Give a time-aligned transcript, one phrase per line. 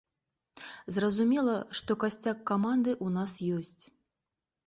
[0.95, 3.83] Зразумела, што касцяк каманды ў нас ёсць.